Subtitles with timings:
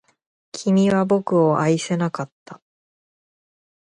[0.51, 2.59] 君は僕を愛せなかった